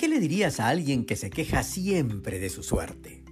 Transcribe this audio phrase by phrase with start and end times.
[0.00, 3.22] ¿Qué le dirías a alguien que se queja siempre de su suerte?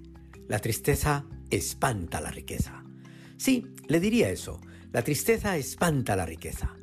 [0.49, 2.85] La tristeza espanta la riqueza.
[3.39, 4.61] Sí, le diría eso.
[4.93, 6.77] La tristeza espanta la riqueza.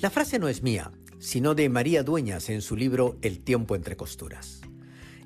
[0.00, 3.98] La frase no es mía, sino de María Dueñas en su libro El tiempo entre
[3.98, 4.62] costuras.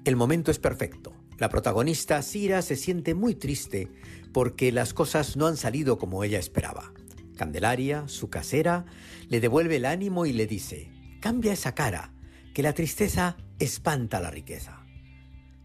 [0.05, 1.15] El momento es perfecto.
[1.39, 3.89] La protagonista, Cira, se siente muy triste
[4.33, 6.93] porque las cosas no han salido como ella esperaba.
[7.37, 8.85] Candelaria, su casera,
[9.29, 12.13] le devuelve el ánimo y le dice, cambia esa cara,
[12.53, 14.85] que la tristeza espanta la riqueza.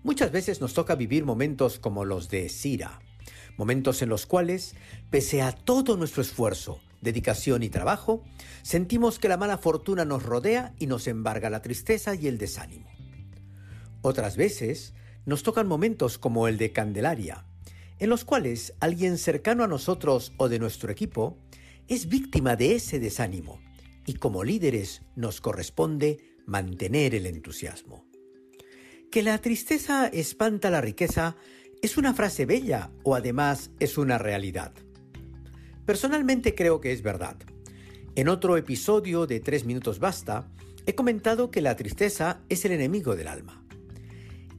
[0.04, 3.00] Muchas veces nos toca vivir momentos como los de Cira,
[3.58, 4.76] momentos en los cuales,
[5.10, 8.24] pese a todo nuestro esfuerzo, dedicación y trabajo,
[8.62, 12.90] sentimos que la mala fortuna nos rodea y nos embarga la tristeza y el desánimo.
[14.02, 14.94] Otras veces
[15.26, 17.46] nos tocan momentos como el de Candelaria,
[18.00, 21.38] en los cuales alguien cercano a nosotros o de nuestro equipo
[21.88, 23.60] es víctima de ese desánimo
[24.05, 28.05] y como líderes nos corresponde mantener el entusiasmo.
[29.12, 31.35] Que la tristeza espanta la riqueza
[31.82, 34.74] es una frase bella o además es una realidad.
[35.86, 37.38] Personalmente creo que es verdad.
[38.16, 40.49] En otro episodio de Tres Minutos Basta,
[40.86, 43.64] he comentado que la tristeza es el enemigo del alma.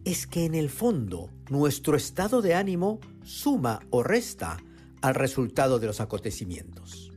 [0.05, 4.59] Es que en el fondo nuestro estado de ánimo suma o resta
[5.03, 7.13] al resultado de los acontecimientos.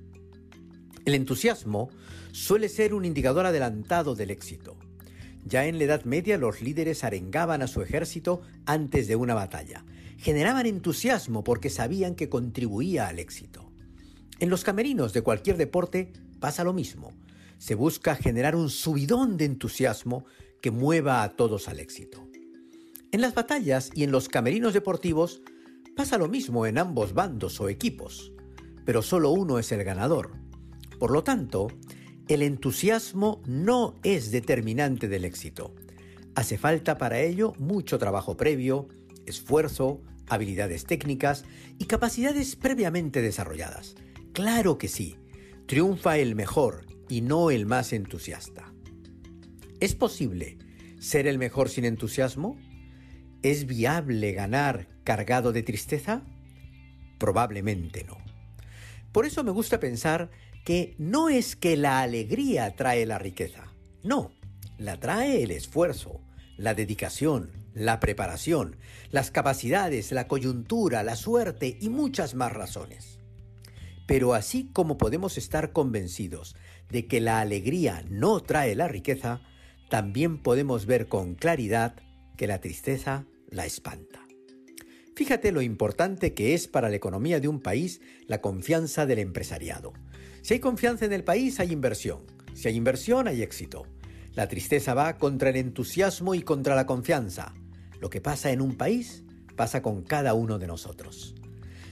[1.06, 1.90] El entusiasmo
[2.32, 4.78] suele ser un indicador adelantado del éxito.
[5.46, 9.84] Ya en la Edad Media los líderes arengaban a su ejército antes de una batalla.
[10.18, 13.72] Generaban entusiasmo porque sabían que contribuía al éxito.
[14.40, 17.14] En los camerinos de cualquier deporte pasa lo mismo.
[17.58, 20.26] Se busca generar un subidón de entusiasmo
[20.62, 22.28] que mueva a todos al éxito.
[23.12, 25.42] En las batallas y en los camerinos deportivos
[25.96, 28.32] pasa lo mismo en ambos bandos o equipos,
[28.86, 30.41] pero solo uno es el ganador.
[31.02, 31.68] Por lo tanto,
[32.28, 35.74] el entusiasmo no es determinante del éxito.
[36.36, 38.88] Hace falta para ello mucho trabajo previo,
[39.26, 41.44] esfuerzo, habilidades técnicas
[41.80, 43.96] y capacidades previamente desarrolladas.
[44.32, 45.16] Claro que sí,
[45.66, 48.72] triunfa el mejor y no el más entusiasta.
[49.80, 50.60] ¿Es posible
[51.00, 52.60] ser el mejor sin entusiasmo?
[53.42, 56.22] ¿Es viable ganar cargado de tristeza?
[57.18, 58.20] Probablemente no.
[59.12, 60.30] Por eso me gusta pensar
[60.64, 63.74] que no es que la alegría trae la riqueza,
[64.04, 64.32] no,
[64.78, 66.22] la trae el esfuerzo,
[66.58, 68.78] la dedicación, la preparación,
[69.10, 73.20] las capacidades, la coyuntura, la suerte y muchas más razones.
[74.08, 76.56] Pero así como podemos estar convencidos
[76.90, 79.42] de que la alegría no trae la riqueza,
[79.90, 81.96] también podemos ver con claridad
[82.38, 84.31] que la tristeza la espanta.
[85.16, 89.94] Fíjate lo importante que es para la economía de un país la confianza del empresariado.
[90.42, 92.22] Si hay confianza en el país, hay inversión.
[92.54, 93.86] Si hay inversión, hay éxito.
[94.34, 97.54] La tristeza va contra el entusiasmo y contra la confianza.
[98.00, 99.24] Lo que pasa en un país,
[99.56, 101.36] pasa con cada uno de nosotros.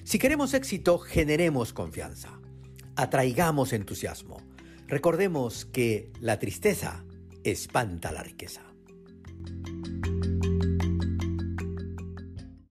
[0.03, 2.39] Si queremos éxito, generemos confianza.
[2.95, 4.37] Atraigamos entusiasmo.
[4.87, 7.03] Recordemos que la tristeza
[7.43, 8.68] espanta la riqueza.